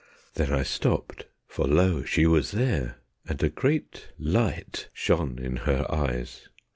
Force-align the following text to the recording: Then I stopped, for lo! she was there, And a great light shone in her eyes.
Then 0.33 0.51
I 0.51 0.63
stopped, 0.63 1.27
for 1.47 1.67
lo! 1.67 2.03
she 2.03 2.25
was 2.25 2.53
there, 2.53 2.95
And 3.29 3.43
a 3.43 3.49
great 3.49 4.07
light 4.17 4.89
shone 4.93 5.37
in 5.37 5.57
her 5.57 5.85
eyes. 5.91 6.49